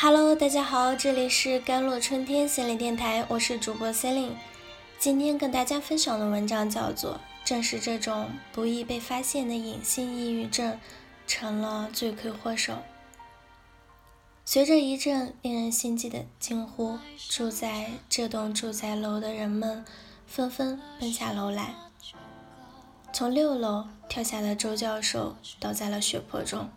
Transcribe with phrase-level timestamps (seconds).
[0.00, 4.36] Hello，大家好，这里是甘露春天心理电台，我是主播 Celine。
[4.96, 10.78] 今天跟大家分享的文章叫做《正是这种不易被发现的隐性抑郁症，
[11.26, 12.74] 成了罪魁祸首》。
[14.44, 19.84] 随着一阵令人心悸的惊呼，住在这栋住宅楼的人们
[20.28, 21.74] 纷纷奔下楼来。
[23.12, 26.70] 从六楼跳下的周教授倒在了血泊中。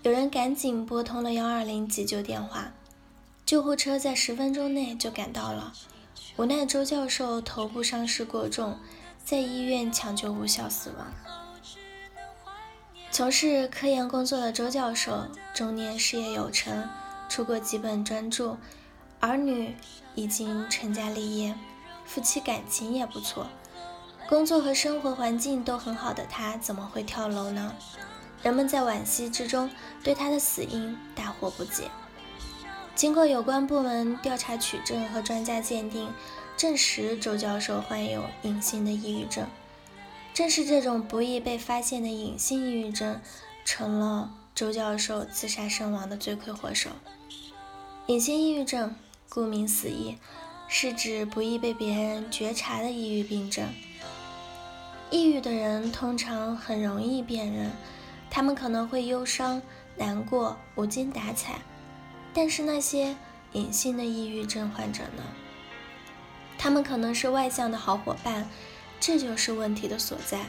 [0.00, 2.72] 有人赶紧拨通了幺二零急救电话，
[3.44, 5.72] 救护车在十分钟内就赶到了。
[6.36, 8.78] 无奈周教授头部伤势过重，
[9.22, 11.12] 在医院抢救无效死亡。
[13.10, 16.88] 从事科研工作的周教授，中年事业有成，
[17.28, 18.56] 出过几本专著，
[19.20, 19.76] 儿女
[20.14, 21.54] 已经成家立业，
[22.06, 23.46] 夫妻感情也不错，
[24.28, 27.74] 工作和生活环境都很好的他，怎么会跳楼呢？
[28.42, 29.70] 人们在惋惜之中，
[30.02, 31.90] 对他的死因大惑不解。
[32.94, 36.12] 经过有关部门调查取证和专家鉴定，
[36.56, 39.46] 证实周教授患有隐性的抑郁症。
[40.34, 43.20] 正是这种不易被发现的隐性抑郁症，
[43.64, 46.90] 成了周教授自杀身亡的罪魁祸首。
[48.06, 48.96] 隐性抑郁症，
[49.28, 50.18] 顾名思义，
[50.68, 53.66] 是指不易被别人觉察的抑郁病症。
[55.10, 57.70] 抑郁的人通常很容易辨认。
[58.34, 59.60] 他们可能会忧伤、
[59.94, 61.60] 难过、无精打采，
[62.32, 63.14] 但是那些
[63.52, 65.22] 隐性的抑郁症患者呢？
[66.56, 68.48] 他们可能是外向的好伙伴，
[68.98, 70.46] 这就是问题的所在。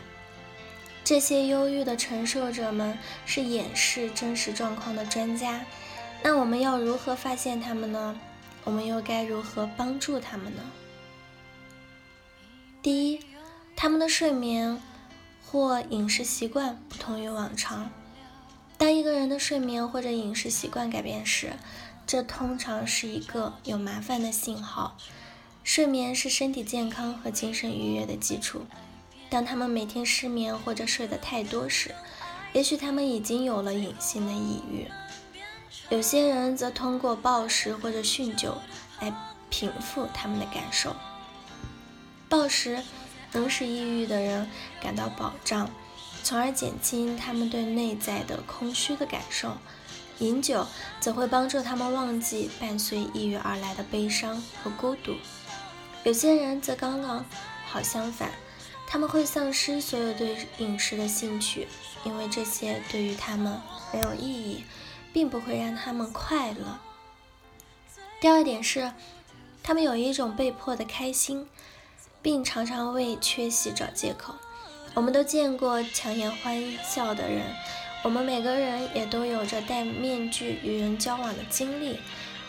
[1.03, 5.65] 这些忧郁的承受者们是掩饰真实状况的专家，
[6.23, 8.17] 那我们要如何发现他们呢？
[8.63, 10.61] 我们又该如何帮助他们呢？
[12.81, 13.19] 第一，
[13.75, 14.81] 他们的睡眠。
[15.53, 17.91] 或饮食习惯不同于往常。
[18.75, 21.53] 当一个人的睡眠或者饮食习惯改变时，
[22.07, 24.97] 这通常是一个有麻烦的信号。
[25.63, 28.63] 睡眠是身体健康和精神愉悦的基础。
[29.29, 31.93] 当他们每天失眠或者睡得太多时，
[32.51, 34.87] 也许他们已经有了隐性的抑郁。
[35.89, 38.57] 有些人则通过暴食或者酗酒
[38.99, 39.13] 来
[39.51, 40.95] 平复他们的感受。
[42.27, 42.81] 暴食。
[43.33, 44.49] 能使抑郁的人
[44.81, 45.69] 感到保障，
[46.23, 49.57] 从而减轻他们对内在的空虚的感受。
[50.19, 50.65] 饮酒
[50.99, 55.15] 则会帮助他们忘记伴随抑郁而来的悲伤和孤独。
[56.03, 57.25] 有些人则刚刚
[57.65, 58.31] 好相反，
[58.87, 61.67] 他们会丧失所有对饮食的兴趣，
[62.05, 63.59] 因为这些对于他们
[63.91, 64.63] 没有意义，
[65.11, 66.79] 并不会让他们快乐。
[68.21, 68.93] 第二点是，
[69.63, 71.47] 他们有一种被迫的开心。
[72.23, 74.33] 并常常为缺席找借口。
[74.95, 77.43] 我们都见过强颜欢笑的人，
[78.03, 81.99] 我们每个人也都有着戴面具与人交往的经历。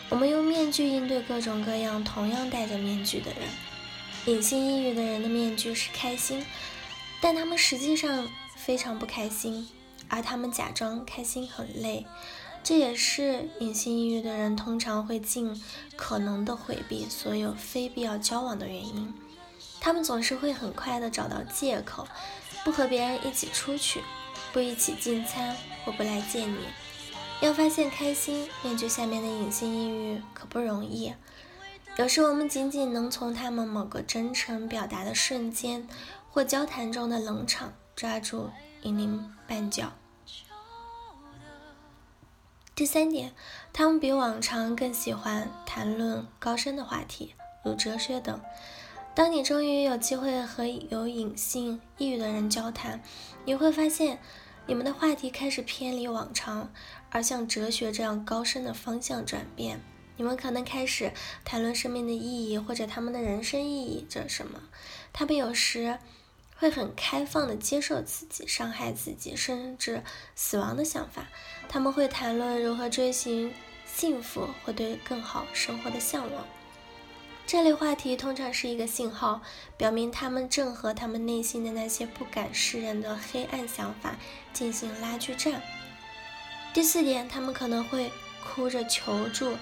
[0.09, 3.41] 我们用面具应对各种各样同样戴着面具的人。
[4.27, 6.45] 隐性抑郁的人的面具是开心，
[7.19, 9.67] 但他们实际上非常不开心，
[10.07, 12.05] 而他们假装开心很累。
[12.63, 15.61] 这也是隐性抑郁的人通常会尽
[15.95, 19.13] 可能的回避所有非必要交往的原因。
[19.85, 22.07] 他们总是会很快的找到借口，
[22.63, 24.01] 不和别人一起出去，
[24.51, 26.57] 不一起进餐，或不来见你。
[27.39, 31.13] 要发现开心面具下面的隐性抑郁可不容易。
[31.97, 35.87] 有时我们仅仅能从他们某个真诚表达的瞬间，
[36.31, 38.49] 或交谈中的冷场抓住，
[38.81, 39.91] 引领绊脚。
[42.73, 43.35] 第三点，
[43.71, 48.41] 他们比往常更喜欢谈论高深的话题，如哲学等。
[49.15, 53.01] 当你终于有机会和有隐性抑郁的人交谈，
[53.45, 54.19] 你会发现，
[54.65, 56.69] 你们的话题开始偏离往常，
[57.09, 59.79] 而向哲学这样高深的方向转变。
[60.17, 61.13] 你们可能开始
[61.45, 64.61] 谈论生命的意义，或者他们的人生意义着什么。
[65.13, 65.97] 他们有时
[66.57, 70.03] 会很开放的接受自己伤害自己，甚至
[70.35, 71.27] 死亡的想法。
[71.69, 73.53] 他们会谈论如何追寻
[73.85, 76.45] 幸福或对更好生活的向往。
[77.47, 79.41] 这类话题通常是一个信号，
[79.77, 84.15] 表明他们正和他们内心的那些不敢示人的黑暗想法
[84.51, 85.61] 进行拉锯战。
[86.73, 88.11] 第四点，他们可能会
[88.43, 89.55] 哭着求助，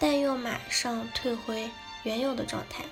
[0.00, 1.68] 但又马上退回
[2.02, 2.84] 原有的状态。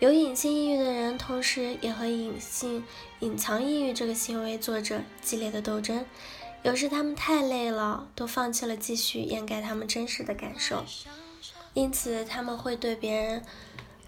[0.00, 2.84] 有隐性抑郁的人，同时也和隐性
[3.20, 6.04] 隐藏抑郁这个行为做着激烈的斗争。
[6.62, 10.84] 有时他们太累了，都放弃了继续掩盖他们真实的感受。
[11.74, 13.44] 因此，他们会对别人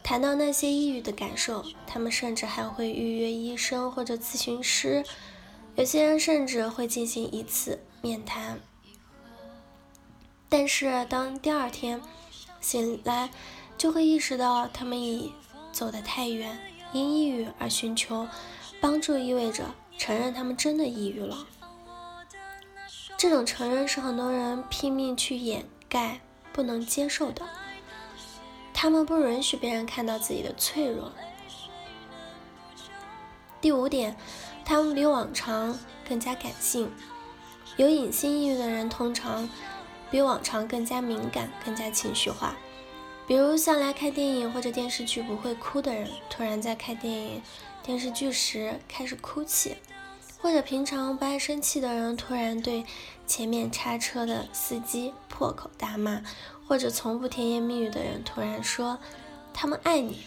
[0.02, 5.04] 谈到那些抑郁的感受，他们甚至还会预约医生或者咨询师，
[5.74, 8.58] 有些人甚至会进行一次面谈。
[10.48, 12.00] 但是当第二天
[12.60, 13.30] 醒来，
[13.76, 15.32] 就会意识到他们已
[15.72, 16.58] 走得太远。
[16.92, 18.26] 因抑郁而寻求
[18.80, 21.44] 帮助，意味着承认他们真的抑郁了。
[23.18, 26.20] 这种承认是很多人拼命去掩盖、
[26.56, 27.42] 不能接受的。
[28.72, 31.12] 他们不允许别人看到自己的脆弱。
[33.60, 34.16] 第五点，
[34.64, 36.90] 他们比往常更加感性。
[37.76, 39.46] 有隐性抑郁的人通常
[40.10, 42.56] 比往常更加敏感、更加情绪化。
[43.26, 47.42] 比如，向来看电影或者电视剧不会哭的人，突然在看电影、
[47.82, 49.72] 电视剧时开始哭泣；
[50.46, 52.86] 或者平常不爱生气的人，突然对
[53.26, 56.22] 前面叉车的司机破口大骂；
[56.68, 58.96] 或者从不甜言蜜语的人，突然说
[59.52, 60.20] 他们爱你。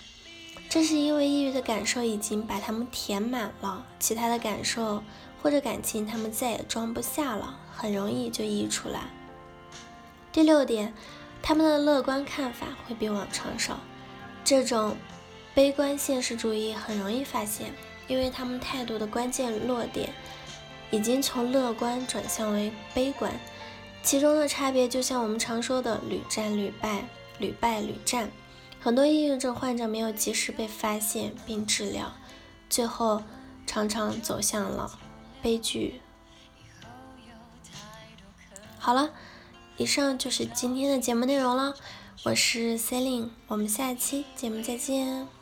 [0.67, 5.01] 这是因为抑郁的感受已经把他们填满了，其他的感受
[5.41, 9.03] 或者感情他们再也装不下了，很容易就溢出来。
[10.33, 10.93] 第六点。
[11.41, 13.79] 他们的乐观看法会比往常少，
[14.43, 14.97] 这种
[15.53, 17.73] 悲观现实主义很容易发现，
[18.09, 20.09] 因为他们态度的关键落点
[20.91, 23.31] 已经从乐观转向为悲观，
[24.03, 27.05] 其中的差别就像我们常说的屡战屡败，
[27.37, 28.29] 屡败屡战。
[28.81, 32.11] 很多抑郁症患者没有及时被发现并治疗，
[32.69, 33.23] 最后
[33.65, 34.99] 常常走向了
[35.41, 36.01] 悲剧。
[38.77, 39.11] 好了。
[39.81, 41.73] 以上就是今天的节目内容了，
[42.25, 45.38] 我是 Celine，我们下期节目再见。